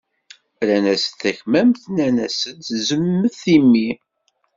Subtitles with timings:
[0.67, 2.57] Rran-asen takmamt, nnan-asen
[2.87, 3.89] zemmet imi.